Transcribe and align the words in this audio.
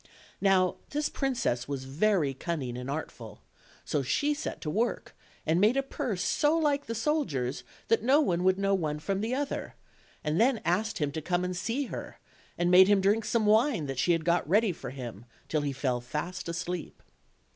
Now 0.41 0.77
this 0.89 1.09
princess 1.09 1.67
was 1.67 1.83
very 1.83 2.33
cunning 2.33 2.75
and 2.75 2.89
artful; 2.89 3.39
so 3.85 4.01
she 4.01 4.33
set 4.33 4.59
to 4.61 4.69
work 4.71 5.15
and 5.45 5.61
made 5.61 5.77
a 5.77 5.83
purse 5.83 6.23
so 6.23 6.57
like 6.57 6.87
the 6.87 6.95
soldier's 6.95 7.63
that 7.87 8.01
no 8.01 8.19
one 8.19 8.43
would 8.43 8.57
know 8.57 8.73
one 8.73 8.97
from 8.97 9.21
the 9.21 9.35
other, 9.35 9.75
and 10.23 10.41
then 10.41 10.59
asked 10.65 10.97
him 10.97 11.11
to 11.11 11.21
come 11.21 11.45
and 11.45 11.55
see 11.55 11.83
her, 11.83 12.17
and 12.57 12.71
made 12.71 12.87
him 12.87 12.97
60 12.97 12.97
OLD, 12.97 12.97
OLD 12.97 13.03
FAIRY 13.03 13.13
TALES. 13.13 13.13
drink 13.13 13.25
some 13.25 13.45
wine 13.45 13.85
that 13.85 13.99
she 13.99 14.11
had 14.13 14.25
got 14.25 14.49
ready 14.49 14.71
for 14.71 14.89
him, 14.89 15.25
till 15.47 15.61
he 15.61 15.71
fell 15.71 16.01
fast 16.01 16.49
asleep. 16.49 17.03